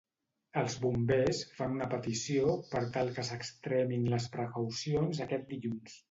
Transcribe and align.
Els 0.59 0.75
Bombers 0.83 1.41
fan 1.57 1.75
una 1.75 1.89
petició 1.91 2.55
per 2.71 2.81
tal 2.95 3.11
que 3.17 3.25
s'extremin 3.27 4.07
les 4.15 4.25
precaucions 4.37 5.21
aquest 5.27 5.45
dilluns. 5.53 5.99